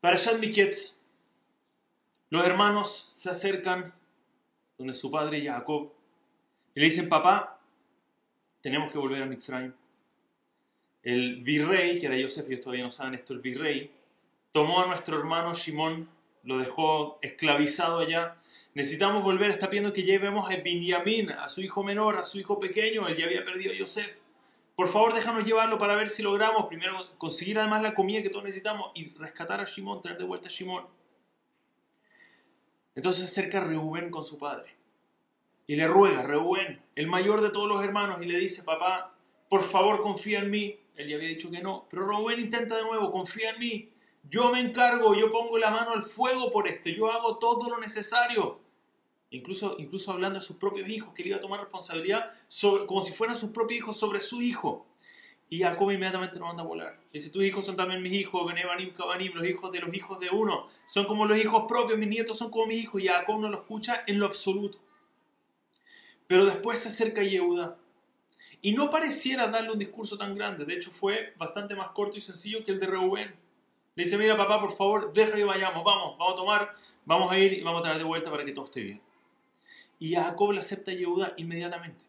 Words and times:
Para 0.00 0.16
Shad 0.16 0.38
Miketz, 0.38 0.94
los 2.30 2.46
hermanos 2.46 3.10
se 3.14 3.30
acercan 3.30 3.92
donde 4.76 4.94
su 4.94 5.10
padre 5.10 5.44
Jacob 5.44 5.92
y 6.72 6.78
le 6.78 6.86
dicen, 6.86 7.08
papá, 7.08 7.58
tenemos 8.60 8.92
que 8.92 8.98
volver 8.98 9.22
a 9.22 9.26
Mitzrayim. 9.26 9.72
El 11.02 11.42
virrey, 11.42 11.98
que 11.98 12.06
era 12.06 12.16
Yosef, 12.16 12.46
ellos 12.46 12.60
todavía 12.60 12.84
no 12.84 12.92
saben 12.92 13.14
esto, 13.14 13.32
el 13.32 13.40
virrey, 13.40 13.90
tomó 14.52 14.82
a 14.82 14.86
nuestro 14.86 15.18
hermano 15.18 15.52
Shimón, 15.54 16.08
lo 16.44 16.58
dejó 16.58 17.18
esclavizado 17.20 17.98
allá. 17.98 18.36
Necesitamos 18.74 19.24
volver, 19.24 19.50
está 19.50 19.68
pidiendo 19.68 19.92
que 19.92 20.04
llevemos 20.04 20.48
a 20.48 20.54
Binyamin, 20.56 21.32
a 21.32 21.48
su 21.48 21.60
hijo 21.60 21.82
menor, 21.82 22.18
a 22.18 22.24
su 22.24 22.38
hijo 22.38 22.60
pequeño, 22.60 23.08
él 23.08 23.16
ya 23.16 23.26
había 23.26 23.42
perdido 23.42 23.72
a 23.72 23.76
Yosef. 23.76 24.27
Por 24.78 24.86
favor, 24.86 25.12
déjanos 25.12 25.42
llevarlo 25.42 25.76
para 25.76 25.96
ver 25.96 26.08
si 26.08 26.22
logramos 26.22 26.66
primero 26.66 27.02
conseguir 27.18 27.58
además 27.58 27.82
la 27.82 27.94
comida 27.94 28.22
que 28.22 28.30
todos 28.30 28.44
necesitamos 28.44 28.92
y 28.94 29.12
rescatar 29.14 29.60
a 29.60 29.64
Shimón, 29.64 30.00
traer 30.00 30.18
de 30.18 30.24
vuelta 30.24 30.46
a 30.46 30.52
Shimón. 30.52 30.86
Entonces 32.94 33.28
se 33.28 33.40
acerca 33.40 33.58
Reubén 33.58 34.08
con 34.08 34.24
su 34.24 34.38
padre 34.38 34.76
y 35.66 35.74
le 35.74 35.88
ruega, 35.88 36.22
Reubén, 36.22 36.80
el 36.94 37.08
mayor 37.08 37.40
de 37.40 37.50
todos 37.50 37.68
los 37.68 37.82
hermanos, 37.82 38.22
y 38.22 38.26
le 38.26 38.38
dice, 38.38 38.62
papá, 38.62 39.16
por 39.48 39.62
favor 39.62 40.00
confía 40.00 40.38
en 40.38 40.50
mí. 40.52 40.78
Él 40.94 41.08
ya 41.08 41.16
había 41.16 41.28
dicho 41.28 41.50
que 41.50 41.60
no, 41.60 41.88
pero 41.90 42.06
Reubén 42.06 42.38
intenta 42.38 42.76
de 42.76 42.84
nuevo, 42.84 43.10
confía 43.10 43.50
en 43.50 43.58
mí. 43.58 43.92
Yo 44.30 44.52
me 44.52 44.60
encargo, 44.60 45.16
yo 45.16 45.28
pongo 45.28 45.58
la 45.58 45.72
mano 45.72 45.90
al 45.90 46.04
fuego 46.04 46.52
por 46.52 46.68
esto, 46.68 46.88
yo 46.88 47.10
hago 47.10 47.38
todo 47.38 47.68
lo 47.68 47.80
necesario. 47.80 48.60
Incluso, 49.30 49.76
incluso 49.78 50.12
hablando 50.12 50.38
de 50.38 50.44
sus 50.44 50.56
propios 50.56 50.88
hijos, 50.88 51.12
que 51.14 51.22
él 51.22 51.28
iba 51.28 51.36
a 51.36 51.40
tomar 51.40 51.60
responsabilidad 51.60 52.30
sobre, 52.46 52.86
como 52.86 53.02
si 53.02 53.12
fueran 53.12 53.36
sus 53.36 53.50
propios 53.50 53.78
hijos 53.78 53.98
sobre 53.98 54.22
su 54.22 54.40
hijo. 54.40 54.86
Y 55.50 55.60
Jacob 55.60 55.90
inmediatamente 55.90 56.38
lo 56.38 56.46
manda 56.46 56.62
a 56.62 56.66
volar. 56.66 57.00
Dice, 57.12 57.30
tus 57.30 57.42
hijos 57.42 57.64
son 57.64 57.76
también 57.76 58.02
mis 58.02 58.12
hijos, 58.12 58.46
Benebanim, 58.46 58.92
Kabanim, 58.92 59.32
los 59.34 59.46
hijos 59.46 59.72
de 59.72 59.80
los 59.80 59.94
hijos 59.94 60.20
de 60.20 60.28
uno. 60.30 60.68
Son 60.84 61.06
como 61.06 61.24
los 61.24 61.38
hijos 61.38 61.64
propios, 61.66 61.98
mis 61.98 62.08
nietos 62.08 62.36
son 62.36 62.50
como 62.50 62.66
mis 62.66 62.82
hijos. 62.82 63.00
Y 63.02 63.06
Jacob 63.06 63.40
no 63.40 63.48
lo 63.48 63.56
escucha 63.56 64.02
en 64.06 64.18
lo 64.18 64.26
absoluto. 64.26 64.78
Pero 66.26 66.44
después 66.44 66.78
se 66.78 66.88
acerca 66.88 67.22
Yehuda. 67.22 67.78
Y 68.60 68.72
no 68.72 68.90
pareciera 68.90 69.48
darle 69.48 69.72
un 69.72 69.78
discurso 69.78 70.18
tan 70.18 70.34
grande. 70.34 70.66
De 70.66 70.74
hecho, 70.74 70.90
fue 70.90 71.32
bastante 71.38 71.74
más 71.74 71.90
corto 71.90 72.18
y 72.18 72.20
sencillo 72.20 72.62
que 72.64 72.72
el 72.72 72.80
de 72.80 72.86
Reubén. 72.86 73.34
Le 73.94 74.04
dice, 74.04 74.18
mira 74.18 74.36
papá, 74.36 74.60
por 74.60 74.72
favor, 74.72 75.12
deja 75.12 75.34
que 75.34 75.44
vayamos, 75.44 75.82
vamos, 75.82 76.16
vamos 76.18 76.34
a 76.34 76.36
tomar, 76.36 76.74
vamos 77.04 77.32
a 77.32 77.38
ir 77.38 77.54
y 77.54 77.62
vamos 77.62 77.80
a 77.80 77.84
traer 77.84 77.98
de 77.98 78.04
vuelta 78.04 78.30
para 78.30 78.44
que 78.44 78.52
todo 78.52 78.66
esté 78.66 78.82
bien. 78.82 79.07
Y 79.98 80.14
Jacob 80.14 80.52
le 80.52 80.60
acepta 80.60 80.90
a 80.90 80.94
Yehuda 80.94 81.32
inmediatamente. 81.36 82.04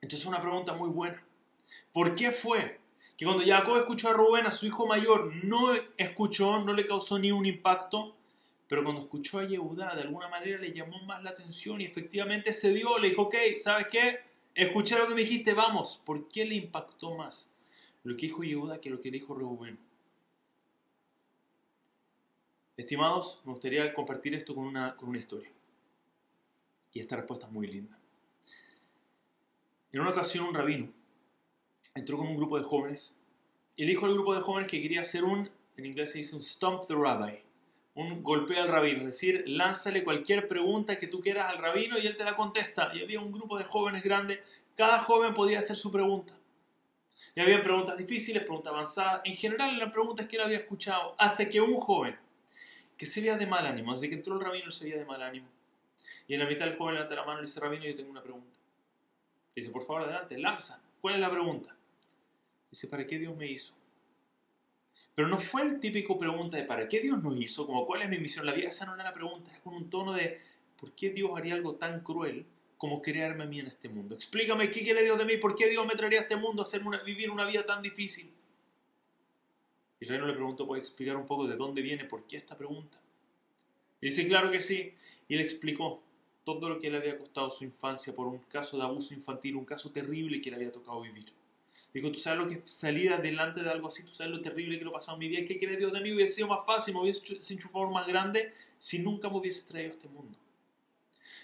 Entonces 0.00 0.26
una 0.26 0.40
pregunta 0.40 0.72
muy 0.72 0.88
buena. 0.88 1.22
¿Por 1.92 2.14
qué 2.14 2.32
fue 2.32 2.80
que 3.16 3.24
cuando 3.24 3.44
Jacob 3.44 3.76
escuchó 3.76 4.10
a 4.10 4.12
Rubén, 4.12 4.46
a 4.46 4.50
su 4.50 4.66
hijo 4.66 4.86
mayor, 4.86 5.34
no 5.44 5.72
escuchó, 5.96 6.58
no 6.60 6.72
le 6.72 6.86
causó 6.86 7.18
ni 7.18 7.32
un 7.32 7.46
impacto? 7.46 8.14
Pero 8.68 8.82
cuando 8.82 9.02
escuchó 9.02 9.38
a 9.38 9.44
Yehuda, 9.44 9.94
de 9.94 10.02
alguna 10.02 10.28
manera 10.28 10.58
le 10.58 10.72
llamó 10.72 11.00
más 11.02 11.22
la 11.22 11.30
atención 11.30 11.80
y 11.80 11.84
efectivamente 11.84 12.52
se 12.52 12.70
dio, 12.70 12.98
le 12.98 13.10
dijo, 13.10 13.22
ok, 13.22 13.34
¿sabes 13.62 13.86
qué? 13.90 14.20
Escuché 14.54 14.98
lo 14.98 15.06
que 15.06 15.14
me 15.14 15.20
dijiste, 15.20 15.54
vamos. 15.54 16.00
¿Por 16.04 16.28
qué 16.28 16.44
le 16.44 16.54
impactó 16.54 17.14
más 17.14 17.52
lo 18.02 18.16
que 18.16 18.26
dijo 18.26 18.42
Yehuda 18.42 18.80
que 18.80 18.90
lo 18.90 19.00
que 19.00 19.10
dijo 19.10 19.34
Rubén? 19.34 19.78
Estimados, 22.76 23.40
me 23.44 23.52
gustaría 23.52 23.92
compartir 23.94 24.34
esto 24.34 24.54
con 24.54 24.66
una, 24.66 24.96
con 24.96 25.08
una 25.08 25.18
historia. 25.18 25.50
Y 26.96 27.00
esta 27.00 27.16
respuesta 27.16 27.44
es 27.44 27.52
muy 27.52 27.66
linda. 27.66 27.98
En 29.92 30.00
una 30.00 30.12
ocasión 30.12 30.46
un 30.46 30.54
rabino 30.54 30.90
entró 31.94 32.16
con 32.16 32.26
un 32.26 32.36
grupo 32.36 32.56
de 32.56 32.64
jóvenes 32.64 33.14
y 33.76 33.84
le 33.84 33.90
dijo 33.90 34.06
al 34.06 34.14
grupo 34.14 34.34
de 34.34 34.40
jóvenes 34.40 34.70
que 34.70 34.80
quería 34.80 35.02
hacer 35.02 35.22
un, 35.22 35.50
en 35.76 35.84
inglés 35.84 36.12
se 36.12 36.18
dice 36.18 36.34
un 36.34 36.40
stump 36.40 36.86
the 36.86 36.94
rabbi, 36.94 37.42
un 37.96 38.22
golpeo 38.22 38.62
al 38.62 38.68
rabino, 38.68 39.00
es 39.00 39.08
decir, 39.08 39.44
lánzale 39.46 40.04
cualquier 40.04 40.46
pregunta 40.46 40.98
que 40.98 41.06
tú 41.06 41.20
quieras 41.20 41.50
al 41.50 41.58
rabino 41.58 41.98
y 41.98 42.06
él 42.06 42.16
te 42.16 42.24
la 42.24 42.34
contesta. 42.34 42.90
Y 42.94 43.02
había 43.02 43.20
un 43.20 43.30
grupo 43.30 43.58
de 43.58 43.64
jóvenes 43.64 44.02
grande, 44.02 44.42
cada 44.74 44.98
joven 45.00 45.34
podía 45.34 45.58
hacer 45.58 45.76
su 45.76 45.92
pregunta. 45.92 46.32
Y 47.34 47.42
había 47.42 47.62
preguntas 47.62 47.98
difíciles, 47.98 48.42
preguntas 48.42 48.72
avanzadas, 48.72 49.20
en 49.26 49.36
general 49.36 49.76
eran 49.76 49.92
preguntas 49.92 50.26
que 50.26 50.36
él 50.36 50.42
había 50.44 50.60
escuchado, 50.60 51.14
hasta 51.18 51.46
que 51.46 51.60
un 51.60 51.76
joven 51.76 52.16
que 52.96 53.04
se 53.04 53.20
veía 53.20 53.36
de 53.36 53.46
mal 53.46 53.66
ánimo, 53.66 53.92
desde 53.92 54.08
que 54.08 54.14
entró 54.14 54.32
el 54.32 54.40
rabino 54.40 54.70
se 54.70 54.84
veía 54.84 54.96
de 54.96 55.04
mal 55.04 55.20
ánimo. 55.20 55.55
Y 56.28 56.34
en 56.34 56.40
la 56.40 56.46
mitad 56.46 56.66
el 56.68 56.76
joven 56.76 56.94
levanta 56.94 57.14
la 57.14 57.24
mano 57.24 57.40
y 57.40 57.46
dice, 57.46 57.60
rabino, 57.60 57.84
yo 57.84 57.94
tengo 57.94 58.10
una 58.10 58.22
pregunta. 58.22 58.58
dice, 59.54 59.70
por 59.70 59.84
favor, 59.84 60.02
adelante, 60.02 60.38
lanza. 60.38 60.82
¿Cuál 61.00 61.14
es 61.14 61.20
la 61.20 61.30
pregunta? 61.30 61.76
Dice, 62.70 62.88
¿para 62.88 63.06
qué 63.06 63.18
Dios 63.18 63.36
me 63.36 63.46
hizo? 63.46 63.74
Pero 65.14 65.28
no 65.28 65.38
fue 65.38 65.62
el 65.62 65.80
típico 65.80 66.18
pregunta 66.18 66.58
de 66.58 66.64
¿para 66.64 66.88
qué 66.88 67.00
Dios 67.00 67.22
nos 67.22 67.40
hizo? 67.40 67.66
Como 67.66 67.86
¿cuál 67.86 68.02
es 68.02 68.10
mi 68.10 68.18
misión? 68.18 68.44
La 68.44 68.52
vida 68.52 68.68
esa 68.68 68.84
no 68.84 68.94
era 68.94 69.02
la 69.02 69.14
pregunta, 69.14 69.50
era 69.50 69.60
con 69.60 69.74
un 69.74 69.88
tono 69.88 70.12
de 70.12 70.40
¿por 70.78 70.92
qué 70.92 71.08
Dios 71.08 71.30
haría 71.34 71.54
algo 71.54 71.76
tan 71.76 72.00
cruel 72.00 72.44
como 72.76 73.00
crearme 73.00 73.44
a 73.44 73.46
mí 73.46 73.58
en 73.60 73.68
este 73.68 73.88
mundo? 73.88 74.14
Explícame 74.14 74.70
qué 74.70 74.82
quiere 74.82 75.02
Dios 75.02 75.16
de 75.16 75.24
mí, 75.24 75.38
por 75.38 75.54
qué 75.54 75.70
Dios 75.70 75.86
me 75.86 75.94
traería 75.94 76.18
a 76.18 76.22
este 76.22 76.36
mundo 76.36 76.62
a 76.62 77.02
vivir 77.02 77.30
una 77.30 77.46
vida 77.46 77.64
tan 77.64 77.80
difícil. 77.80 78.30
Y 79.98 80.04
el 80.04 80.10
reino 80.10 80.26
le 80.26 80.34
preguntó, 80.34 80.66
¿puede 80.66 80.80
explicar 80.80 81.16
un 81.16 81.24
poco 81.24 81.46
de 81.46 81.56
dónde 81.56 81.80
viene, 81.80 82.04
por 82.04 82.26
qué 82.26 82.36
esta 82.36 82.58
pregunta? 82.58 83.00
Y 84.02 84.08
dice, 84.08 84.26
claro 84.26 84.50
que 84.50 84.60
sí. 84.60 84.92
Y 85.28 85.36
le 85.36 85.42
explicó 85.42 86.02
todo 86.46 86.68
lo 86.68 86.78
que 86.78 86.88
le 86.88 86.98
había 86.98 87.18
costado 87.18 87.50
su 87.50 87.64
infancia 87.64 88.14
por 88.14 88.28
un 88.28 88.38
caso 88.38 88.76
de 88.76 88.84
abuso 88.84 89.12
infantil, 89.12 89.56
un 89.56 89.64
caso 89.64 89.90
terrible 89.90 90.40
que 90.40 90.48
le 90.48 90.56
había 90.56 90.70
tocado 90.70 91.00
vivir. 91.00 91.32
Dijo, 91.92 92.12
¿tú 92.12 92.20
sabes 92.20 92.38
lo 92.38 92.46
que 92.46 92.60
salir 92.64 93.12
adelante 93.12 93.62
de 93.62 93.68
algo 93.68 93.88
así? 93.88 94.04
¿Tú 94.04 94.12
sabes 94.12 94.32
lo 94.32 94.40
terrible 94.40 94.78
que 94.78 94.84
lo 94.84 94.92
pasado 94.92 95.16
en 95.16 95.20
mi 95.20 95.28
vida? 95.28 95.44
¿Qué 95.44 95.58
quiere 95.58 95.76
Dios 95.76 95.92
de 95.92 96.00
mí? 96.00 96.12
Hubiese 96.12 96.34
sido 96.34 96.46
más 96.46 96.64
fácil, 96.64 96.94
me 96.94 97.00
hubiese 97.00 97.58
favor 97.68 97.90
más 97.90 98.06
grande 98.06 98.52
si 98.78 99.00
nunca 99.00 99.28
me 99.28 99.38
hubiese 99.38 99.66
traído 99.66 99.90
a 99.90 99.94
este 99.94 100.08
mundo. 100.08 100.38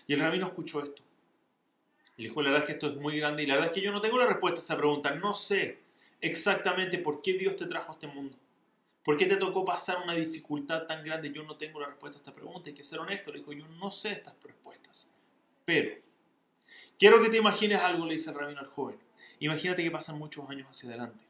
Y 0.07 0.12
el 0.12 0.21
rabino 0.21 0.47
escuchó 0.47 0.81
esto. 0.81 1.03
Y 2.17 2.25
dijo, 2.25 2.41
la 2.41 2.51
verdad 2.51 2.62
es 2.62 2.67
que 2.67 2.73
esto 2.75 2.89
es 2.91 2.97
muy 2.97 3.19
grande 3.19 3.43
y 3.43 3.47
la 3.47 3.55
verdad 3.55 3.71
es 3.71 3.75
que 3.75 3.81
yo 3.81 3.91
no 3.91 4.01
tengo 4.01 4.19
la 4.19 4.27
respuesta 4.27 4.61
a 4.61 4.62
esa 4.62 4.77
pregunta. 4.77 5.11
No 5.17 5.35
sé 5.35 5.79
exactamente 6.21 6.99
por 6.99 7.23
qué 7.23 7.33
Dios 7.33 7.57
te 7.57 7.67
trajo 7.67 7.91
a 7.91 7.95
este 7.95 8.07
mundo. 8.07 8.37
¿Por 9.05 9.17
qué 9.17 9.27
te 9.27 9.37
tocó 9.37 9.65
pasar 9.65 9.99
una 10.03 10.15
dificultad 10.15 10.87
tan 10.87 11.03
grande? 11.03 11.33
Yo 11.33 11.43
no 11.43 11.57
tengo 11.57 11.81
la 11.81 11.87
respuesta 11.87 12.19
a 12.19 12.21
esta 12.21 12.33
pregunta. 12.33 12.69
Hay 12.69 12.75
que 12.75 12.85
ser 12.85 13.01
honesto. 13.01 13.33
Le 13.33 13.39
dijo, 13.39 13.53
yo 13.53 13.67
no 13.67 13.91
sé 13.91 14.13
estas 14.13 14.35
respuestas. 14.43 15.11
Pero, 15.65 15.97
quiero 16.99 17.21
que 17.21 17.29
te 17.29 17.39
imagines 17.39 17.81
algo, 17.81 18.07
le 18.07 18.15
dice 18.15 18.31
el 18.31 18.37
rabino 18.37 18.61
al 18.61 18.67
joven. 18.67 18.99
Imagínate 19.41 19.83
que 19.83 19.91
pasan 19.91 20.19
muchos 20.19 20.49
años 20.49 20.69
hacia 20.69 20.91
adelante. 20.91 21.25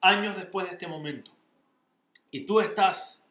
Años 0.00 0.36
después 0.36 0.66
de 0.66 0.72
este 0.72 0.86
momento. 0.86 1.32
Y 2.30 2.42
tú 2.42 2.60
estás 2.60 3.24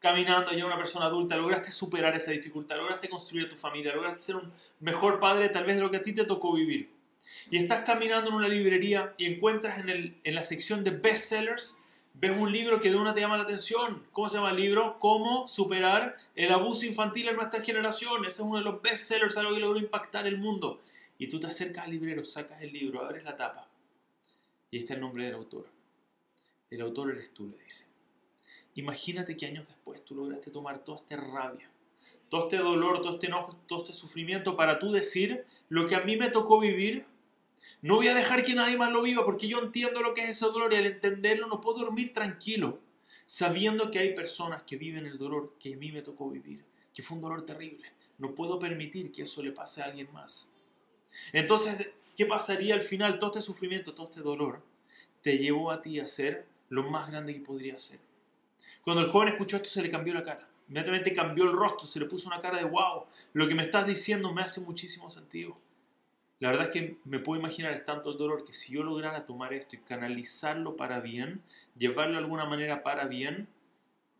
caminando 0.00 0.52
ya 0.52 0.66
una 0.66 0.76
persona 0.76 1.06
adulta, 1.06 1.36
lograste 1.36 1.70
superar 1.70 2.14
esa 2.14 2.32
dificultad, 2.32 2.76
lograste 2.76 3.08
construir 3.08 3.48
tu 3.48 3.56
familia, 3.56 3.94
lograste 3.94 4.20
ser 4.20 4.36
un 4.36 4.52
mejor 4.80 5.20
padre 5.20 5.50
tal 5.50 5.64
vez 5.64 5.76
de 5.76 5.82
lo 5.82 5.90
que 5.90 5.98
a 5.98 6.02
ti 6.02 6.12
te 6.14 6.24
tocó 6.24 6.54
vivir. 6.54 6.90
Y 7.50 7.58
estás 7.58 7.84
caminando 7.84 8.30
en 8.30 8.36
una 8.36 8.48
librería 8.48 9.14
y 9.16 9.26
encuentras 9.26 9.78
en, 9.78 10.20
en 10.22 10.34
la 10.34 10.42
sección 10.42 10.84
de 10.84 10.90
bestsellers, 10.90 11.78
ves 12.14 12.36
un 12.36 12.52
libro 12.52 12.80
que 12.80 12.90
de 12.90 12.96
una 12.96 13.14
te 13.14 13.20
llama 13.20 13.36
la 13.36 13.44
atención. 13.44 14.04
¿Cómo 14.12 14.28
se 14.28 14.36
llama 14.36 14.50
el 14.50 14.56
libro? 14.56 14.98
Cómo 14.98 15.46
superar 15.46 16.16
el 16.34 16.52
abuso 16.52 16.86
infantil 16.86 17.28
en 17.28 17.36
nuestra 17.36 17.62
generación. 17.62 18.24
Ese 18.24 18.42
es 18.42 18.48
uno 18.48 18.58
de 18.58 18.64
los 18.64 18.82
bestsellers, 18.82 19.36
algo 19.36 19.54
que 19.54 19.60
logró 19.60 19.78
impactar 19.78 20.26
el 20.26 20.38
mundo. 20.38 20.80
Y 21.18 21.28
tú 21.28 21.38
te 21.38 21.46
acercas 21.46 21.84
al 21.84 21.90
librero, 21.90 22.24
sacas 22.24 22.62
el 22.62 22.72
libro, 22.72 23.04
abres 23.04 23.24
la 23.24 23.36
tapa 23.36 23.68
y 24.70 24.78
está 24.78 24.94
el 24.94 25.00
nombre 25.00 25.24
del 25.24 25.34
autor. 25.34 25.66
El 26.70 26.80
autor 26.80 27.10
eres 27.10 27.34
tú, 27.34 27.48
le 27.48 27.58
dice. 27.58 27.86
Imagínate 28.74 29.36
que 29.36 29.46
años 29.46 29.66
después 29.66 30.04
tú 30.04 30.14
lograste 30.14 30.50
tomar 30.50 30.84
toda 30.84 30.98
esta 30.98 31.16
rabia, 31.16 31.70
todo 32.28 32.44
este 32.44 32.58
dolor, 32.58 33.02
todo 33.02 33.14
este 33.14 33.26
enojo, 33.26 33.56
todo 33.66 33.80
este 33.80 33.92
sufrimiento 33.92 34.56
para 34.56 34.78
tú 34.78 34.92
decir 34.92 35.44
lo 35.68 35.88
que 35.88 35.96
a 35.96 36.00
mí 36.00 36.16
me 36.16 36.30
tocó 36.30 36.60
vivir. 36.60 37.04
No 37.82 37.96
voy 37.96 38.08
a 38.08 38.14
dejar 38.14 38.44
que 38.44 38.54
nadie 38.54 38.76
más 38.76 38.92
lo 38.92 39.02
viva 39.02 39.24
porque 39.24 39.48
yo 39.48 39.58
entiendo 39.58 40.02
lo 40.02 40.12
que 40.12 40.22
es 40.24 40.30
ese 40.30 40.44
dolor 40.46 40.72
y 40.72 40.76
al 40.76 40.86
entenderlo 40.86 41.46
no 41.46 41.60
puedo 41.60 41.78
dormir 41.78 42.12
tranquilo, 42.12 42.80
sabiendo 43.24 43.90
que 43.90 43.98
hay 43.98 44.14
personas 44.14 44.62
que 44.64 44.76
viven 44.76 45.06
el 45.06 45.16
dolor 45.16 45.54
que 45.58 45.74
a 45.74 45.76
mí 45.76 45.90
me 45.90 46.02
tocó 46.02 46.28
vivir, 46.30 46.64
que 46.92 47.02
fue 47.02 47.16
un 47.16 47.22
dolor 47.22 47.46
terrible. 47.46 47.90
No 48.18 48.34
puedo 48.34 48.58
permitir 48.58 49.12
que 49.12 49.22
eso 49.22 49.42
le 49.42 49.52
pase 49.52 49.80
a 49.80 49.86
alguien 49.86 50.12
más. 50.12 50.50
Entonces, 51.32 51.88
¿qué 52.16 52.26
pasaría 52.26 52.74
al 52.74 52.82
final? 52.82 53.18
Todo 53.18 53.30
este 53.30 53.40
sufrimiento, 53.40 53.94
todo 53.94 54.10
este 54.10 54.20
dolor, 54.20 54.62
te 55.22 55.38
llevó 55.38 55.70
a 55.70 55.80
ti 55.80 56.00
a 56.00 56.06
ser 56.06 56.46
lo 56.68 56.82
más 56.82 57.10
grande 57.10 57.32
que 57.32 57.40
podría 57.40 57.78
ser. 57.78 57.98
Cuando 58.82 59.02
el 59.02 59.10
joven 59.10 59.28
escuchó 59.28 59.56
esto, 59.56 59.70
se 59.70 59.82
le 59.82 59.90
cambió 59.90 60.12
la 60.12 60.22
cara. 60.22 60.48
Inmediatamente 60.68 61.12
cambió 61.12 61.44
el 61.44 61.52
rostro, 61.52 61.86
se 61.86 61.98
le 61.98 62.06
puso 62.06 62.28
una 62.28 62.40
cara 62.40 62.58
de 62.58 62.64
wow, 62.64 63.06
lo 63.32 63.48
que 63.48 63.54
me 63.54 63.62
estás 63.62 63.86
diciendo 63.86 64.32
me 64.32 64.42
hace 64.42 64.60
muchísimo 64.60 65.10
sentido. 65.10 65.56
La 66.40 66.50
verdad 66.50 66.68
es 66.68 66.72
que 66.72 66.96
me 67.04 67.18
puedo 67.18 67.38
imaginar, 67.38 67.72
es 67.72 67.84
tanto 67.84 68.10
el 68.10 68.18
dolor 68.18 68.44
que 68.44 68.54
si 68.54 68.72
yo 68.72 68.82
lograra 68.82 69.26
tomar 69.26 69.52
esto 69.52 69.76
y 69.76 69.80
canalizarlo 69.80 70.74
para 70.74 71.00
bien, 71.00 71.42
llevarlo 71.76 72.12
de 72.12 72.18
alguna 72.18 72.46
manera 72.46 72.82
para 72.82 73.06
bien, 73.06 73.46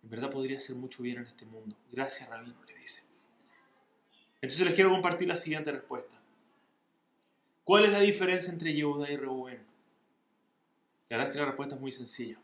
en 0.02 0.10
verdad 0.10 0.30
podría 0.30 0.58
hacer 0.58 0.76
mucho 0.76 1.02
bien 1.02 1.16
en 1.16 1.24
este 1.24 1.46
mundo. 1.46 1.76
Gracias, 1.90 2.28
Rabino, 2.28 2.62
le 2.66 2.78
dice. 2.78 3.02
Entonces 4.42 4.66
les 4.66 4.74
quiero 4.74 4.90
compartir 4.90 5.28
la 5.28 5.36
siguiente 5.36 5.72
respuesta. 5.72 6.16
¿Cuál 7.64 7.86
es 7.86 7.92
la 7.92 8.00
diferencia 8.00 8.52
entre 8.52 8.74
Yehuda 8.74 9.10
y 9.10 9.16
Reuben? 9.16 9.62
La 11.08 11.16
verdad 11.16 11.28
es 11.28 11.32
que 11.32 11.40
la 11.40 11.46
respuesta 11.46 11.74
es 11.74 11.80
muy 11.80 11.92
sencilla. 11.92 12.38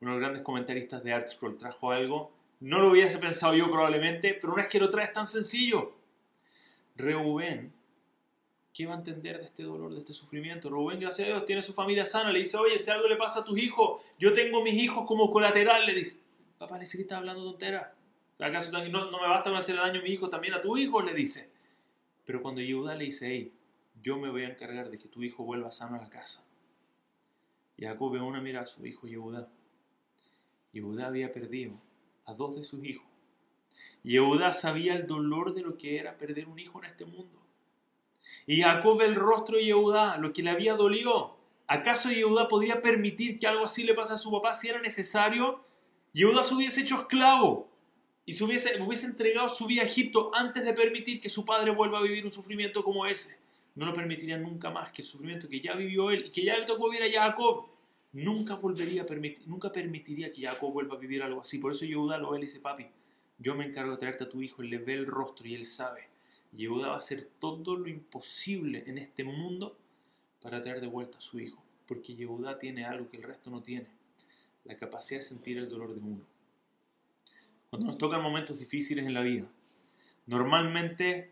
uno 0.00 0.10
de 0.10 0.16
los 0.16 0.20
grandes 0.20 0.42
comentaristas 0.42 1.04
de 1.04 1.12
ArtScroll, 1.12 1.58
trajo 1.58 1.90
algo, 1.92 2.32
no 2.60 2.78
lo 2.80 2.90
hubiese 2.90 3.18
pensado 3.18 3.54
yo 3.54 3.70
probablemente, 3.70 4.34
pero 4.34 4.54
una 4.54 4.62
vez 4.62 4.72
que 4.72 4.80
lo 4.80 4.88
trae 4.88 5.08
tan 5.08 5.26
sencillo. 5.26 5.92
Reuben, 6.96 7.72
¿qué 8.78 8.86
va 8.86 8.94
a 8.94 8.98
entender 8.98 9.38
de 9.38 9.44
este 9.44 9.64
dolor, 9.64 9.92
de 9.92 9.98
este 9.98 10.12
sufrimiento? 10.12 10.70
Reuben, 10.70 11.00
gracias 11.00 11.26
a 11.26 11.30
Dios, 11.32 11.44
tiene 11.44 11.62
su 11.62 11.72
familia 11.72 12.06
sana, 12.06 12.30
le 12.30 12.38
dice, 12.38 12.56
oye, 12.58 12.78
si 12.78 12.88
algo 12.92 13.08
le 13.08 13.16
pasa 13.16 13.40
a 13.40 13.44
tus 13.44 13.58
hijos, 13.58 14.00
yo 14.20 14.32
tengo 14.32 14.62
mis 14.62 14.74
hijos 14.74 15.04
como 15.04 15.30
colateral, 15.30 15.84
le 15.84 15.94
dice, 15.94 16.22
papá, 16.58 16.78
ni 16.78 16.86
siquiera 16.86 17.02
está 17.02 17.16
hablando 17.16 17.42
tontera. 17.42 17.96
¿Acaso 18.38 18.70
no, 18.70 18.78
me 18.84 19.28
basta 19.28 19.50
con 19.50 19.76
daño 19.76 19.98
a 19.98 20.02
mi 20.04 20.10
hijo, 20.10 20.30
también 20.30 20.54
a 20.54 20.60
tu 20.60 20.76
hijo? 20.76 21.02
Le 21.02 21.12
dice. 21.12 21.50
Pero 22.24 22.40
cuando 22.40 22.60
Yehuda 22.60 22.94
le 22.94 23.06
dice, 23.06 23.26
hey, 23.26 23.52
yo 24.00 24.16
me 24.16 24.30
voy 24.30 24.44
a 24.44 24.50
encargar 24.50 24.90
de 24.90 24.98
que 24.98 25.08
tu 25.08 25.24
hijo 25.24 25.42
vuelva 25.42 25.72
sano 25.72 25.96
a 25.96 25.98
la 25.98 26.08
casa. 26.08 26.46
Jacob 27.76 28.12
ve 28.12 28.20
una 28.20 28.40
mira 28.40 28.60
a 28.60 28.66
su 28.66 28.86
hijo 28.86 29.08
Yehuda. 29.08 29.48
Yehuda 30.70 31.08
había 31.08 31.32
perdido 31.32 31.82
a 32.26 32.32
dos 32.32 32.54
de 32.54 32.62
sus 32.62 32.84
hijos. 32.84 33.08
Yehuda 34.04 34.52
sabía 34.52 34.94
el 34.94 35.08
dolor 35.08 35.52
de 35.52 35.62
lo 35.62 35.76
que 35.76 35.98
era 35.98 36.16
perder 36.16 36.46
un 36.46 36.60
hijo 36.60 36.78
en 36.78 36.90
este 36.90 37.04
mundo. 37.04 37.47
Y 38.46 38.62
Jacob 38.62 39.00
el 39.02 39.14
rostro 39.14 39.56
de 39.56 39.64
Yehuda, 39.64 40.16
lo 40.18 40.32
que 40.32 40.42
le 40.42 40.50
había 40.50 40.74
dolido. 40.74 41.36
¿Acaso 41.66 42.10
Yehuda 42.10 42.48
podría 42.48 42.80
permitir 42.82 43.38
que 43.38 43.46
algo 43.46 43.64
así 43.64 43.84
le 43.84 43.94
pase 43.94 44.14
a 44.14 44.18
su 44.18 44.30
papá 44.30 44.54
si 44.54 44.68
era 44.68 44.80
necesario? 44.80 45.64
Yehuda 46.12 46.44
se 46.44 46.54
hubiese 46.54 46.80
hecho 46.80 46.96
esclavo 46.96 47.68
y 48.24 48.32
se 48.32 48.44
hubiese, 48.44 48.82
hubiese 48.82 49.06
entregado 49.06 49.48
su 49.48 49.66
vida 49.66 49.82
a 49.82 49.84
Egipto 49.84 50.30
antes 50.34 50.64
de 50.64 50.72
permitir 50.72 51.20
que 51.20 51.28
su 51.28 51.44
padre 51.44 51.70
vuelva 51.70 51.98
a 51.98 52.02
vivir 52.02 52.24
un 52.24 52.30
sufrimiento 52.30 52.82
como 52.82 53.06
ese 53.06 53.38
no 53.78 53.86
lo 53.86 53.94
permitiría 53.94 54.36
nunca 54.36 54.70
más 54.70 54.90
que 54.90 55.02
el 55.02 55.08
sufrimiento 55.08 55.48
que 55.48 55.60
ya 55.60 55.74
vivió 55.74 56.10
él 56.10 56.24
y 56.26 56.30
que 56.30 56.42
ya 56.42 56.58
le 56.58 56.66
tocó 56.66 56.90
vivir 56.90 57.04
a 57.04 57.26
Jacob, 57.26 57.68
nunca 58.12 58.56
volvería 58.56 59.06
permitir, 59.06 59.46
nunca 59.46 59.70
permitiría 59.70 60.32
que 60.32 60.42
Jacob 60.42 60.72
vuelva 60.72 60.96
a 60.96 60.98
vivir 60.98 61.22
algo 61.22 61.42
así. 61.42 61.58
Por 61.58 61.70
eso 61.70 61.84
Yehuda 61.84 62.18
lo 62.18 62.32
ve 62.32 62.38
y 62.38 62.42
dice, 62.42 62.58
papi, 62.58 62.88
yo 63.38 63.54
me 63.54 63.64
encargo 63.64 63.92
de 63.92 63.98
traerte 63.98 64.24
a 64.24 64.28
tu 64.28 64.42
hijo, 64.42 64.62
él 64.62 64.70
le 64.70 64.78
ve 64.78 64.94
el 64.94 65.06
rostro 65.06 65.46
y 65.46 65.54
él 65.54 65.64
sabe. 65.64 66.07
Yehuda 66.52 66.88
va 66.88 66.94
a 66.94 66.98
hacer 66.98 67.28
todo 67.38 67.76
lo 67.76 67.88
imposible 67.88 68.84
en 68.86 68.98
este 68.98 69.24
mundo 69.24 69.76
para 70.40 70.62
traer 70.62 70.80
de 70.80 70.86
vuelta 70.86 71.18
a 71.18 71.20
su 71.20 71.40
hijo, 71.40 71.62
porque 71.86 72.14
Yehuda 72.14 72.58
tiene 72.58 72.84
algo 72.84 73.10
que 73.10 73.16
el 73.16 73.22
resto 73.22 73.50
no 73.50 73.62
tiene, 73.62 73.88
la 74.64 74.76
capacidad 74.76 75.20
de 75.20 75.26
sentir 75.26 75.58
el 75.58 75.68
dolor 75.68 75.94
de 75.94 76.00
uno. 76.00 76.24
Cuando 77.70 77.86
nos 77.86 77.98
tocan 77.98 78.22
momentos 78.22 78.58
difíciles 78.58 79.06
en 79.06 79.14
la 79.14 79.20
vida, 79.20 79.50
normalmente 80.26 81.30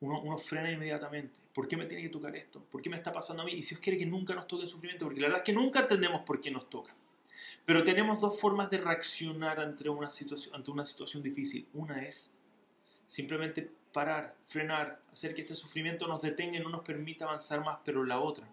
uno, 0.00 0.38
frena 0.38 0.70
inmediatamente. 0.70 1.40
¿Por 1.52 1.68
qué 1.68 1.76
me 1.76 1.84
tiene 1.84 2.02
que 2.02 2.08
tocar 2.08 2.34
esto? 2.34 2.64
¿Por 2.64 2.80
qué 2.80 2.88
me 2.88 2.96
está 2.96 3.12
pasando 3.12 3.42
a 3.42 3.46
mí? 3.46 3.52
Y 3.52 3.62
si 3.62 3.74
Dios 3.74 3.80
quiere 3.80 3.98
que 3.98 4.06
nunca 4.06 4.34
nos 4.34 4.46
toque 4.46 4.62
el 4.62 4.68
sufrimiento, 4.68 5.04
porque 5.04 5.20
la 5.20 5.26
verdad 5.26 5.42
es 5.42 5.44
que 5.44 5.52
nunca 5.52 5.80
entendemos 5.80 6.22
por 6.22 6.40
qué 6.40 6.50
nos 6.50 6.70
toca. 6.70 6.94
Pero 7.66 7.84
tenemos 7.84 8.20
dos 8.20 8.40
formas 8.40 8.70
de 8.70 8.78
reaccionar 8.78 9.60
ante 9.60 9.88
una 9.90 10.08
situación 10.08 11.22
difícil. 11.22 11.68
Una 11.74 12.02
es 12.02 12.32
simplemente 13.10 13.68
parar, 13.92 14.36
frenar, 14.44 15.00
hacer 15.10 15.34
que 15.34 15.40
este 15.40 15.56
sufrimiento 15.56 16.06
nos 16.06 16.22
detenga 16.22 16.58
y 16.58 16.60
no 16.60 16.68
nos 16.68 16.82
permita 16.82 17.24
avanzar 17.24 17.64
más. 17.64 17.80
Pero 17.84 18.04
la 18.04 18.20
otra 18.20 18.48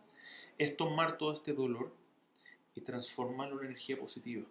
es 0.58 0.76
tomar 0.76 1.20
todo 1.20 1.32
este 1.32 1.54
dolor 1.54 1.94
y 2.74 2.82
transformarlo 2.82 3.60
en 3.60 3.68
energía 3.68 4.00
positiva. 4.00 4.48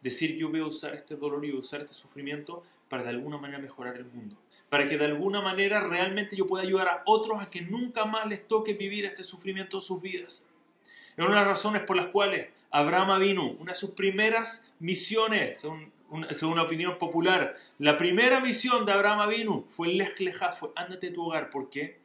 Decir 0.00 0.36
yo 0.36 0.48
voy 0.48 0.60
a 0.60 0.64
usar 0.64 0.94
este 0.94 1.14
dolor 1.14 1.44
y 1.44 1.50
voy 1.50 1.58
a 1.58 1.60
usar 1.60 1.82
este 1.82 1.92
sufrimiento 1.92 2.62
para 2.88 3.02
de 3.02 3.10
alguna 3.10 3.36
manera 3.36 3.58
mejorar 3.58 3.96
el 3.96 4.06
mundo 4.06 4.36
para 4.70 4.86
que 4.86 4.96
de 4.96 5.04
alguna 5.04 5.42
manera 5.42 5.80
realmente 5.80 6.36
yo 6.36 6.46
pueda 6.46 6.62
ayudar 6.62 6.88
a 6.88 7.02
otros 7.04 7.42
a 7.42 7.50
que 7.50 7.60
nunca 7.60 8.04
más 8.04 8.26
les 8.26 8.46
toque 8.46 8.72
vivir 8.72 9.04
este 9.04 9.24
sufrimiento 9.24 9.78
en 9.78 9.82
sus 9.82 10.00
vidas. 10.00 10.46
Es 11.16 11.18
una 11.18 11.30
de 11.30 11.34
las 11.34 11.46
razones 11.48 11.82
por 11.82 11.96
las 11.96 12.06
cuales 12.06 12.48
Abraham 12.70 13.20
vino, 13.20 13.50
una 13.58 13.72
de 13.72 13.78
sus 13.78 13.90
primeras 13.90 14.70
misiones, 14.78 15.58
según 15.58 15.92
una, 16.10 16.62
opinión 16.62 16.98
popular, 16.98 17.56
la 17.78 17.96
primera 17.96 18.40
misión 18.40 18.84
de 18.84 18.92
Abraham 18.92 19.28
vino 19.28 19.64
fue 19.68 19.88
Lech 19.88 20.16
fue 20.54 20.70
ándate 20.76 21.08
de 21.08 21.12
tu 21.12 21.26
hogar. 21.26 21.50
¿Por 21.50 21.68
qué? 21.68 22.00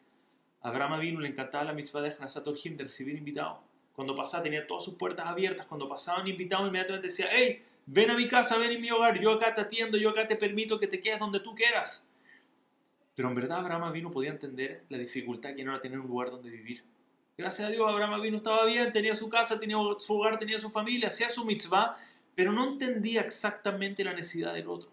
Abraham 0.61 0.99
vino 0.99 1.19
le 1.19 1.29
encantaba 1.29 1.63
la 1.63 1.73
mitzvah 1.73 2.01
de 2.01 2.11
Hanasat 2.11 2.45
de 2.45 2.83
recibir 2.83 3.15
invitados. 3.15 3.59
Cuando 3.93 4.15
pasaba 4.15 4.43
tenía 4.43 4.65
todas 4.65 4.83
sus 4.83 4.95
puertas 4.95 5.27
abiertas. 5.27 5.67
Cuando 5.67 5.87
pasaban 5.87 6.27
invitados 6.27 6.67
inmediatamente 6.67 7.07
decía, 7.07 7.27
hey, 7.31 7.63
ven 7.85 8.09
a 8.09 8.15
mi 8.15 8.27
casa, 8.27 8.57
ven 8.57 8.75
a 8.75 8.79
mi 8.79 8.89
hogar, 8.89 9.19
yo 9.19 9.31
acá 9.31 9.53
te 9.53 9.61
atiendo, 9.61 9.97
yo 9.97 10.09
acá 10.09 10.25
te 10.25 10.35
permito 10.35 10.79
que 10.79 10.87
te 10.87 10.99
quedes 10.99 11.19
donde 11.19 11.39
tú 11.39 11.53
quieras. 11.53 12.07
Pero 13.15 13.29
en 13.29 13.35
verdad 13.35 13.59
Abraham 13.59 13.93
vino 13.93 14.11
podía 14.11 14.31
entender 14.31 14.83
la 14.89 14.97
dificultad 14.97 15.53
que 15.53 15.63
no 15.63 15.71
era 15.71 15.79
tener 15.79 15.99
un 15.99 16.07
lugar 16.07 16.31
donde 16.31 16.49
vivir. 16.49 16.83
Gracias 17.37 17.67
a 17.67 17.71
Dios 17.71 17.85
Abraham 17.85 18.21
vino 18.21 18.37
estaba 18.37 18.63
bien, 18.63 18.93
tenía 18.93 19.13
su 19.13 19.27
casa, 19.27 19.59
tenía 19.59 19.75
su 19.99 20.13
hogar, 20.13 20.39
tenía 20.39 20.57
su 20.57 20.69
familia, 20.69 21.09
hacía 21.09 21.29
su 21.29 21.43
mitzvah, 21.43 21.93
pero 22.33 22.53
no 22.53 22.63
entendía 22.63 23.19
exactamente 23.19 24.05
la 24.05 24.13
necesidad 24.13 24.53
del 24.53 24.69
otro. 24.69 24.89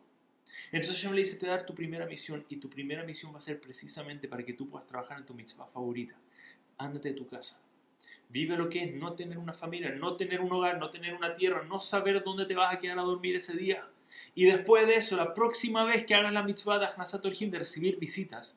Entonces 0.72 0.96
Hashem 0.96 1.12
le 1.12 1.20
dice, 1.20 1.36
te 1.36 1.46
dar 1.46 1.64
tu 1.64 1.72
primera 1.72 2.04
misión 2.04 2.44
y 2.48 2.56
tu 2.56 2.68
primera 2.68 3.04
misión 3.04 3.32
va 3.32 3.38
a 3.38 3.40
ser 3.40 3.60
precisamente 3.60 4.26
para 4.26 4.44
que 4.44 4.54
tú 4.54 4.68
puedas 4.68 4.88
trabajar 4.88 5.18
en 5.18 5.26
tu 5.26 5.34
mitzvah 5.34 5.68
favorita. 5.68 6.16
Ándate 6.78 7.10
de 7.10 7.14
tu 7.14 7.28
casa. 7.28 7.60
Vive 8.28 8.56
lo 8.56 8.68
que 8.68 8.82
es 8.82 8.94
no 8.94 9.12
tener 9.12 9.38
una 9.38 9.54
familia, 9.54 9.92
no 9.92 10.16
tener 10.16 10.40
un 10.40 10.52
hogar, 10.52 10.78
no 10.78 10.90
tener 10.90 11.14
una 11.14 11.34
tierra, 11.34 11.62
no 11.62 11.78
saber 11.78 12.24
dónde 12.24 12.46
te 12.46 12.56
vas 12.56 12.74
a 12.74 12.80
quedar 12.80 12.98
a 12.98 13.02
dormir 13.02 13.36
ese 13.36 13.56
día. 13.56 13.86
Y 14.34 14.46
después 14.46 14.84
de 14.88 14.96
eso, 14.96 15.16
la 15.16 15.32
próxima 15.32 15.84
vez 15.84 16.04
que 16.04 16.16
hagas 16.16 16.32
la 16.32 16.42
mitzvah 16.42 16.80
de 16.80 16.86
Ahnasat 16.86 17.22
de 17.22 17.58
recibir 17.60 18.00
visitas, 18.00 18.56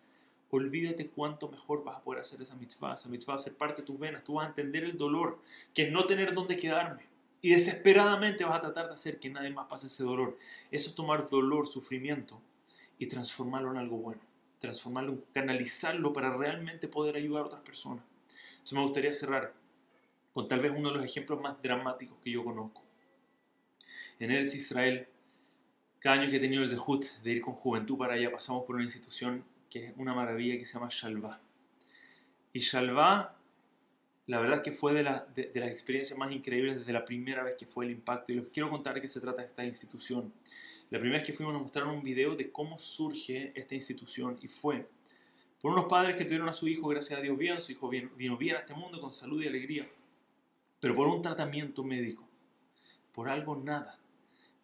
olvídate 0.55 1.07
cuánto 1.07 1.49
mejor 1.49 1.83
vas 1.83 1.97
a 1.97 2.03
poder 2.03 2.21
hacer 2.21 2.41
esa 2.41 2.55
mitzvah. 2.55 2.93
Esa 2.93 3.09
mitzvah 3.09 3.33
va 3.33 3.35
a 3.35 3.43
ser 3.43 3.55
parte 3.55 3.81
de 3.81 3.85
tus 3.85 3.99
venas. 3.99 4.23
Tú 4.23 4.35
vas 4.35 4.45
a 4.45 4.49
entender 4.49 4.83
el 4.83 4.97
dolor, 4.97 5.39
que 5.73 5.83
es 5.83 5.91
no 5.91 6.05
tener 6.05 6.33
dónde 6.33 6.57
quedarme. 6.57 7.03
Y 7.41 7.51
desesperadamente 7.51 8.43
vas 8.43 8.57
a 8.57 8.61
tratar 8.61 8.87
de 8.87 8.93
hacer 8.93 9.19
que 9.19 9.29
nadie 9.29 9.49
más 9.51 9.67
pase 9.67 9.87
ese 9.87 10.03
dolor. 10.03 10.37
Eso 10.71 10.89
es 10.89 10.95
tomar 10.95 11.27
dolor, 11.27 11.67
sufrimiento 11.67 12.41
y 12.97 13.07
transformarlo 13.07 13.71
en 13.71 13.77
algo 13.77 13.97
bueno. 13.97 14.21
Transformarlo, 14.59 15.23
canalizarlo 15.33 16.11
para 16.11 16.35
realmente 16.35 16.87
poder 16.87 17.17
ayudar 17.17 17.43
a 17.43 17.45
otras 17.47 17.61
personas. 17.61 18.03
Entonces 18.53 18.73
me 18.73 18.81
gustaría 18.81 19.13
cerrar 19.13 19.53
con 20.33 20.47
tal 20.47 20.59
vez 20.59 20.73
uno 20.75 20.89
de 20.89 20.97
los 20.97 21.05
ejemplos 21.05 21.39
más 21.39 21.61
dramáticos 21.61 22.17
que 22.23 22.31
yo 22.31 22.43
conozco. 22.43 22.81
En 24.19 24.31
Eretz 24.31 24.55
Israel 24.55 25.07
cada 26.05 26.21
año 26.21 26.29
que 26.29 26.37
he 26.37 26.39
tenido 26.39 26.61
el 26.61 26.69
dejut 26.69 27.03
de 27.23 27.31
ir 27.31 27.41
con 27.41 27.55
juventud 27.55 27.97
para 27.97 28.13
allá, 28.13 28.31
pasamos 28.31 28.63
por 28.65 28.75
una 28.75 28.83
institución 28.83 29.43
que 29.69 29.87
es 29.87 29.93
una 29.97 30.13
maravilla 30.13 30.57
que 30.57 30.65
se 30.65 30.73
llama 30.73 30.89
Shalva. 30.91 31.41
Y 32.53 32.59
Shalva, 32.59 33.37
la 34.27 34.39
verdad 34.39 34.57
es 34.57 34.63
que 34.63 34.71
fue 34.71 34.93
de, 34.93 35.03
de, 35.03 35.59
las 35.59 35.69
experiencias 35.69 36.17
más 36.17 36.31
increíbles 36.31 36.79
desde 36.79 36.93
la 36.93 37.05
primera 37.05 37.43
vez 37.43 37.55
que 37.55 37.65
fue 37.65 37.85
el 37.85 37.91
impacto. 37.91 38.31
Y 38.31 38.35
les 38.35 38.49
quiero 38.49 38.69
contar 38.69 38.95
de 38.95 39.01
qué 39.01 39.07
se 39.07 39.21
trata 39.21 39.43
esta 39.43 39.65
institución. 39.65 40.33
La 40.89 40.99
primera 40.99 41.19
vez 41.19 41.27
que 41.27 41.33
fuimos 41.33 41.53
nos 41.53 41.63
mostraron 41.63 41.95
un 41.95 42.03
video 42.03 42.35
de 42.35 42.51
cómo 42.51 42.77
surge 42.77 43.51
esta 43.55 43.75
institución 43.75 44.37
y 44.41 44.47
fue 44.47 44.87
por 45.65 45.73
unos 45.73 45.85
padres 45.85 46.15
que 46.15 46.25
tuvieron 46.25 46.47
a 46.47 46.53
su 46.53 46.67
hijo, 46.67 46.87
gracias 46.89 47.17
a 47.17 47.23
Dios 47.23 47.35
bien, 47.39 47.59
su 47.59 47.71
hijo 47.71 47.89
vino, 47.89 48.11
vino 48.15 48.37
bien 48.37 48.55
a 48.55 48.59
este 48.59 48.75
mundo 48.75 49.01
con 49.01 49.11
salud 49.11 49.41
y 49.41 49.47
alegría, 49.47 49.89
pero 50.79 50.93
por 50.93 51.07
un 51.07 51.23
tratamiento 51.23 51.83
médico, 51.83 52.27
por 53.11 53.29
algo 53.29 53.55
nada, 53.55 53.99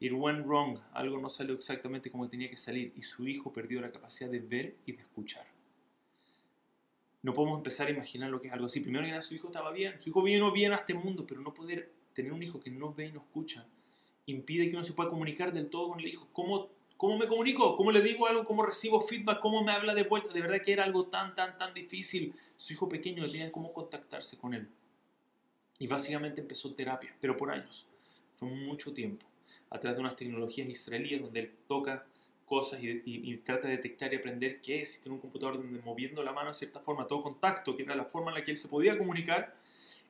It 0.02 0.12
went 0.14 0.46
wrong, 0.46 0.80
algo 0.94 1.20
no 1.20 1.30
salió 1.30 1.54
exactamente 1.54 2.10
como 2.10 2.28
tenía 2.28 2.50
que 2.50 2.58
salir 2.58 2.92
y 2.98 3.04
su 3.04 3.28
hijo 3.28 3.54
perdió 3.54 3.80
la 3.80 3.92
capacidad 3.92 4.32
de 4.32 4.40
ver 4.40 4.76
y 4.86 4.94
de 4.94 5.04
escuchar. 5.04 5.46
No 7.22 7.34
podemos 7.34 7.60
empezar 7.60 7.88
a 7.88 7.92
imaginar 7.92 8.32
lo 8.32 8.42
que 8.42 8.48
es 8.48 8.54
algo 8.54 8.66
así. 8.66 8.80
Primero 8.80 9.06
que 9.06 9.12
nada, 9.12 9.22
su 9.22 9.36
hijo 9.36 9.48
estaba 9.48 9.72
bien, 9.72 10.02
su 10.02 10.10
hijo 10.10 10.24
vino 10.24 10.52
bien 10.52 10.74
a 10.74 10.78
este 10.78 10.96
mundo, 10.96 11.26
pero 11.28 11.40
no 11.40 11.54
poder 11.54 11.92
tener 12.14 12.34
un 12.34 12.42
hijo 12.42 12.60
que 12.60 12.72
no 12.72 12.94
ve 12.94 13.06
y 13.06 13.12
no 13.12 13.20
escucha 13.20 13.66
impide 14.26 14.70
que 14.70 14.76
uno 14.76 14.86
se 14.86 14.94
pueda 14.94 15.10
comunicar 15.10 15.54
del 15.54 15.70
todo 15.70 15.90
con 15.90 16.00
el 16.00 16.08
hijo. 16.08 16.28
¿Cómo, 16.32 16.70
cómo 16.98 17.18
me 17.18 17.28
comunico? 17.28 17.76
¿Cómo 17.76 17.92
le 17.92 18.02
digo 18.02 18.28
algo? 18.28 18.44
¿Cómo 18.44 18.64
recibo 18.64 19.02
feedback? 19.02 19.40
¿Cómo 19.40 19.64
me 19.64 19.72
habla 19.72 19.94
de 19.94 20.04
vuelta? 20.04 20.34
De 20.34 20.42
verdad 20.42 20.62
que 20.62 20.74
era 20.74 20.84
algo 20.84 21.08
tan, 21.08 21.36
tan, 21.36 21.58
tan 21.58 21.74
difícil. 21.74 22.34
Su 22.58 22.74
hijo 22.74 22.90
pequeño 22.90 23.30
tenía 23.30 23.52
cómo 23.52 23.74
contactarse 23.74 24.38
con 24.38 24.54
él. 24.54 24.68
Y 25.80 25.88
básicamente 25.88 26.42
empezó 26.42 26.74
terapia, 26.74 27.16
pero 27.20 27.38
por 27.38 27.52
años. 27.52 27.88
Fue 28.36 28.50
mucho 28.50 28.94
tiempo 28.94 29.31
a 29.72 29.80
través 29.80 29.98
de 29.98 30.02
unas 30.02 30.16
tecnologías 30.16 30.70
israelíes 30.70 31.22
donde 31.22 31.40
él 31.40 31.56
toca 31.68 32.06
cosas 32.46 32.82
y, 32.84 33.38
trata 33.38 33.70
de 33.70 33.78
detectar 33.78 34.12
y 34.14 34.18
aprender 34.18 34.60
qué 34.62 34.82
es. 34.82 35.00
tiene 35.00 35.16
un 35.16 35.22
computador 35.22 35.56
donde 35.56 35.82
moviendo 35.82 36.22
la 36.22 36.34
mano 36.34 36.50
de 36.50 36.56
cierta 36.56 36.82
forma, 36.82 37.08
todo 37.08 37.24
contacto, 37.24 37.78
que 37.78 37.84
era 37.84 37.96
la 37.96 38.04
forma 38.04 38.32
en 38.32 38.36
la 38.36 38.44
que 38.44 38.52
él 38.52 38.58
se 38.58 38.68
podía 38.68 38.98
comunicar, 38.98 39.56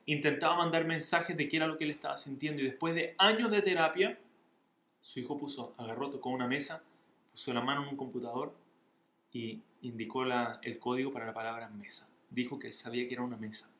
intentaba 0.06 0.56
mandar 0.56 0.84
mensajes 0.84 1.36
de 1.36 1.48
qué 1.48 1.58
era 1.58 1.68
lo 1.68 1.78
que 1.78 1.84
él 1.84 1.92
estaba 1.92 2.16
sintiendo. 2.16 2.60
Y 2.60 2.64
después 2.64 2.96
de 2.96 3.14
años 3.18 3.52
de 3.52 3.62
terapia, 3.62 4.18
su 5.00 5.20
hijo 5.20 5.38
puso, 5.38 5.74
agarró, 5.78 6.10
tocó 6.10 6.30
una 6.30 6.48
mesa, 6.48 6.82
puso 7.30 7.52
la 7.52 7.62
mano 7.62 7.84
en 7.84 7.90
un 7.90 7.96
computador 7.96 8.52
y 9.30 9.62
indicó 9.82 10.24
la, 10.24 10.58
el 10.64 10.80
código 10.80 11.12
para 11.12 11.26
la 11.26 11.34
palabra 11.34 11.68
mesa. 11.68 12.08
Dijo 12.28 12.58
que 12.58 12.66
él 12.66 12.72
sabía 12.72 13.06
que 13.06 13.14
era 13.14 13.22
una 13.22 13.36
mesa. 13.36 13.70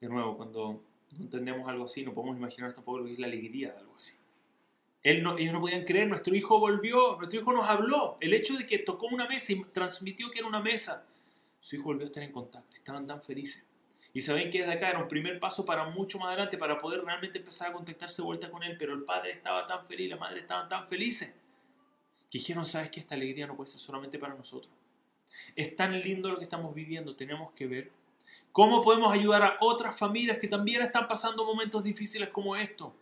De 0.00 0.08
nuevo, 0.08 0.38
cuando 0.38 0.82
no 1.14 1.22
entendemos 1.22 1.68
algo 1.68 1.84
así, 1.84 2.02
no 2.02 2.14
podemos 2.14 2.38
imaginar 2.38 2.72
tampoco 2.72 3.00
lo 3.00 3.04
que 3.04 3.12
es 3.12 3.18
la 3.18 3.26
alegría 3.26 3.72
de 3.72 3.78
algo 3.80 3.96
así 3.96 4.19
ellos 5.02 5.52
no 5.52 5.60
podían 5.60 5.84
creer, 5.84 6.08
nuestro 6.08 6.34
hijo 6.34 6.58
volvió, 6.58 7.16
nuestro 7.16 7.40
hijo 7.40 7.52
nos 7.52 7.68
habló. 7.68 8.18
El 8.20 8.34
hecho 8.34 8.56
de 8.56 8.66
que 8.66 8.78
tocó 8.78 9.06
una 9.06 9.26
mesa 9.26 9.52
y 9.52 9.62
transmitió 9.64 10.30
que 10.30 10.40
era 10.40 10.48
una 10.48 10.60
mesa, 10.60 11.06
su 11.60 11.76
hijo 11.76 11.84
volvió 11.84 12.04
a 12.04 12.06
estar 12.06 12.22
en 12.22 12.32
contacto, 12.32 12.76
estaban 12.76 13.06
tan 13.06 13.22
felices. 13.22 13.64
Y 14.12 14.22
saben 14.22 14.50
que 14.50 14.60
desde 14.60 14.72
acá 14.72 14.90
era 14.90 14.98
un 14.98 15.08
primer 15.08 15.38
paso 15.38 15.64
para 15.64 15.84
mucho 15.84 16.18
más 16.18 16.28
adelante, 16.28 16.58
para 16.58 16.78
poder 16.78 17.02
realmente 17.02 17.38
empezar 17.38 17.70
a 17.70 17.72
contactarse 17.72 18.22
de 18.22 18.26
vuelta 18.26 18.50
con 18.50 18.62
él. 18.62 18.76
Pero 18.76 18.92
el 18.92 19.04
padre 19.04 19.30
estaba 19.30 19.66
tan 19.66 19.86
feliz, 19.86 20.10
la 20.10 20.16
madre 20.16 20.40
estaban 20.40 20.68
tan 20.68 20.86
felices, 20.86 21.32
que 22.30 22.38
dijeron, 22.38 22.66
sabes 22.66 22.90
que 22.90 23.00
esta 23.00 23.14
alegría 23.14 23.46
no 23.46 23.56
puede 23.56 23.70
ser 23.70 23.80
solamente 23.80 24.18
para 24.18 24.34
nosotros. 24.34 24.72
Es 25.54 25.76
tan 25.76 25.98
lindo 26.00 26.28
lo 26.28 26.38
que 26.38 26.44
estamos 26.44 26.74
viviendo, 26.74 27.14
tenemos 27.14 27.52
que 27.52 27.66
ver 27.66 27.90
cómo 28.52 28.82
podemos 28.82 29.12
ayudar 29.12 29.42
a 29.42 29.56
otras 29.60 29.96
familias 29.96 30.38
que 30.38 30.48
también 30.48 30.82
están 30.82 31.06
pasando 31.06 31.44
momentos 31.44 31.84
difíciles 31.84 32.30
como 32.30 32.56
esto, 32.56 32.92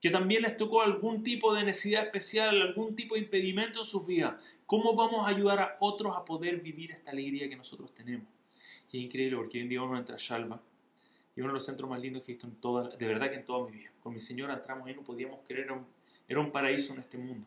que 0.00 0.10
también 0.10 0.42
les 0.42 0.56
tocó 0.56 0.82
algún 0.82 1.22
tipo 1.22 1.54
de 1.54 1.64
necesidad 1.64 2.04
especial, 2.04 2.60
algún 2.62 2.96
tipo 2.96 3.14
de 3.14 3.20
impedimento 3.20 3.80
en 3.80 3.86
sus 3.86 4.06
vidas. 4.06 4.42
¿Cómo 4.64 4.94
vamos 4.94 5.26
a 5.26 5.30
ayudar 5.30 5.58
a 5.60 5.76
otros 5.80 6.16
a 6.16 6.24
poder 6.24 6.60
vivir 6.60 6.90
esta 6.90 7.10
alegría 7.10 7.48
que 7.48 7.56
nosotros 7.56 7.92
tenemos? 7.92 8.26
Y 8.90 8.98
es 8.98 9.04
increíble 9.04 9.36
porque 9.36 9.58
hoy 9.58 9.62
en 9.62 9.68
día 9.68 9.82
uno 9.82 9.98
entra 9.98 10.16
a 10.16 10.18
Shalva 10.18 10.62
y 11.36 11.40
uno 11.40 11.50
de 11.50 11.54
los 11.54 11.64
centros 11.64 11.88
más 11.88 12.00
lindos 12.00 12.24
que 12.24 12.32
he 12.32 12.34
visto 12.34 12.46
en 12.46 12.56
toda, 12.56 12.88
de 12.88 13.06
verdad 13.06 13.30
que 13.30 13.36
en 13.36 13.44
toda 13.44 13.68
mi 13.68 13.76
vida. 13.76 13.92
Con 14.00 14.14
mi 14.14 14.20
señora 14.20 14.54
entramos 14.54 14.88
ahí, 14.88 14.94
no 14.94 15.02
podíamos 15.02 15.40
creer, 15.46 15.66
era 15.66 15.74
un, 15.74 15.86
era 16.26 16.40
un 16.40 16.50
paraíso 16.50 16.94
en 16.94 17.00
este 17.00 17.18
mundo. 17.18 17.46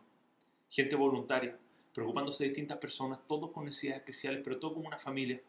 Gente 0.70 0.96
voluntaria, 0.96 1.58
preocupándose 1.94 2.44
de 2.44 2.50
distintas 2.50 2.78
personas, 2.78 3.20
todos 3.28 3.52
con 3.52 3.66
necesidades 3.66 4.02
especiales, 4.02 4.42
pero 4.44 4.60
todo 4.60 4.74
como 4.74 4.88
una 4.88 5.00
familia. 5.00 5.42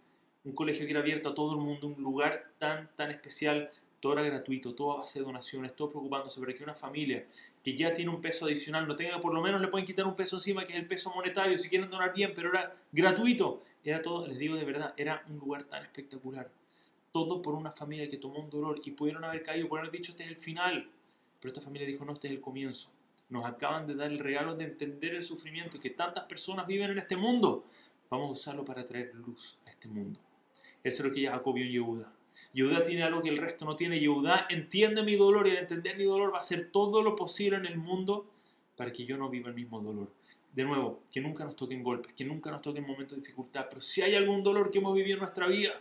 Un 0.45 0.53
colegio 0.53 0.85
que 0.85 0.91
era 0.91 1.01
abierto 1.01 1.31
a 1.31 1.35
todo 1.35 1.53
el 1.53 1.61
mundo, 1.61 1.87
un 1.87 2.03
lugar 2.03 2.53
tan, 2.59 2.95
tan 2.97 3.11
especial, 3.11 3.71
todo 4.05 4.13
era 4.19 4.23
gratuito, 4.23 4.75
todo 4.75 4.93
a 4.93 4.97
base 4.99 5.19
de 5.19 5.25
donaciones, 5.25 5.75
todo 5.75 5.89
preocupándose 5.89 6.39
para 6.39 6.53
que 6.53 6.63
una 6.63 6.75
familia 6.75 7.27
que 7.63 7.75
ya 7.75 7.95
tiene 7.95 8.11
un 8.11 8.21
peso 8.21 8.45
adicional 8.45 8.87
no 8.87 8.95
tenga, 8.95 9.19
por 9.19 9.33
lo 9.33 9.41
menos 9.41 9.63
le 9.63 9.69
pueden 9.69 9.87
quitar 9.87 10.07
un 10.07 10.15
peso 10.15 10.37
encima, 10.37 10.67
que 10.67 10.75
es 10.75 10.79
el 10.79 10.87
peso 10.87 11.11
monetario, 11.15 11.57
si 11.57 11.71
quieren 11.71 11.89
donar 11.89 12.13
bien, 12.13 12.33
pero 12.35 12.51
era 12.51 12.77
gratuito. 12.93 13.63
Era 13.83 14.03
todo, 14.03 14.27
les 14.27 14.37
digo 14.39 14.57
de 14.57 14.65
verdad, 14.67 14.93
era 14.99 15.25
un 15.31 15.39
lugar 15.39 15.65
tan 15.65 15.83
espectacular. 15.83 16.51
Todo 17.13 17.41
por 17.41 17.55
una 17.55 17.73
familia 17.73 18.07
que 18.07 18.19
tomó 18.19 18.41
un 18.41 18.51
dolor 18.51 18.79
y 18.85 18.91
pudieron 18.91 19.25
haber 19.25 19.43
caído, 19.43 19.69
pudieron 19.69 19.89
haber 19.89 19.99
dicho 19.99 20.11
este 20.11 20.25
es 20.25 20.29
el 20.29 20.37
final. 20.37 20.91
Pero 21.41 21.55
esta 21.55 21.63
familia 21.63 21.87
dijo 21.87 22.05
no, 22.05 22.13
este 22.13 22.29
es 22.29 22.35
el 22.35 22.43
comienzo. 22.43 22.91
Nos 23.31 23.47
acaban 23.47 23.87
de 23.87 23.95
dar 23.95 24.11
el 24.11 24.19
regalo 24.19 24.55
de 24.55 24.65
entender 24.65 25.15
el 25.15 25.23
sufrimiento 25.23 25.81
que 25.81 25.89
tantas 25.89 26.25
personas 26.25 26.67
viven 26.67 26.91
en 26.91 26.99
este 26.99 27.17
mundo. 27.17 27.65
Vamos 28.11 28.29
a 28.29 28.33
usarlo 28.33 28.67
para 28.67 28.85
traer 28.85 29.15
luz 29.15 29.57
a 29.65 29.71
este 29.71 29.89
mundo. 29.89 30.21
Eso 30.83 31.03
es 31.03 31.09
lo 31.09 31.15
que 31.15 31.27
Jacob 31.27 31.55
vio 31.55 31.65
en 31.65 31.73
Yehuda. 31.73 32.13
Yehuda 32.53 32.85
tiene 32.85 33.03
algo 33.03 33.23
que 33.23 33.29
el 33.29 33.37
resto 33.37 33.65
no 33.65 33.77
tiene. 33.77 33.99
Yehuda 34.01 34.47
entiende 34.51 35.03
mi 35.03 35.17
dolor 35.17 35.47
y 35.47 35.51
al 35.51 35.59
entender 35.59 35.97
mi 35.97 36.05
dolor 36.05 36.33
va 36.33 36.39
a 36.39 36.41
hacer 36.41 36.71
todo 36.71 37.03
lo 37.03 37.17
posible 37.17 37.57
en 37.57 37.67
el 37.67 37.77
mundo 37.77 38.27
para 38.77 38.93
que 38.93 39.05
yo 39.05 39.17
no 39.17 39.31
viva 39.31 39.49
el 39.49 39.55
mismo 39.55 39.81
dolor 39.81 40.11
de 40.55 40.63
nuevo, 40.63 41.03
que 41.11 41.21
nunca 41.21 41.45
nos 41.45 41.57
toquen 41.57 41.83
golpes, 41.83 42.13
que 42.13 42.25
nunca 42.25 42.51
nos 42.51 42.63
toquen 42.63 42.87
momentos 42.87 43.17
de 43.17 43.23
dificultad, 43.23 43.67
pero 43.69 43.81
si 43.81 44.03
hay 44.03 44.15
algún 44.15 44.43
dolor 44.43 44.71
que 44.71 44.79
hemos 44.79 44.95
vivido 44.95 45.15
en 45.15 45.21
nuestra 45.21 45.49
vida, 45.49 45.73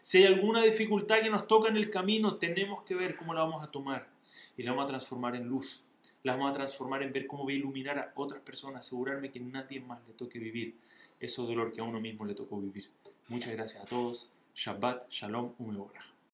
si 0.00 0.18
hay 0.18 0.24
alguna 0.24 0.62
dificultad 0.62 1.20
que 1.20 1.28
nos 1.28 1.48
toca 1.48 1.68
en 1.68 1.76
el 1.76 1.90
camino, 1.90 2.36
tenemos 2.36 2.82
que 2.82 2.94
ver 2.94 3.16
cómo 3.16 3.34
la 3.34 3.42
vamos 3.42 3.64
a 3.64 3.70
tomar 3.70 4.08
y 4.56 4.62
la 4.62 4.70
vamos 4.70 4.84
a 4.84 4.88
transformar 4.88 5.34
en 5.34 5.48
luz, 5.48 5.82
la 6.22 6.34
vamos 6.34 6.50
a 6.50 6.54
transformar 6.54 7.02
en 7.02 7.12
ver 7.12 7.26
cómo 7.26 7.42
voy 7.42 7.54
a 7.54 7.56
iluminar 7.56 7.98
a 7.98 8.12
otras 8.14 8.40
personas, 8.42 8.86
asegurarme 8.86 9.32
que 9.32 9.40
nadie 9.40 9.80
más 9.80 10.00
le 10.06 10.14
toque 10.14 10.38
vivir 10.38 10.76
ese 11.18 11.42
dolor 11.42 11.72
que 11.72 11.80
a 11.80 11.84
uno 11.84 12.00
mismo 12.00 12.24
le 12.24 12.34
tocó 12.34 12.60
vivir. 12.60 12.88
Muchas 13.28 13.52
gracias 13.52 13.82
a 13.82 13.86
todos. 13.86 14.30
שבת 14.54 15.04
שלום 15.08 15.54
ומבורך. 15.60 16.12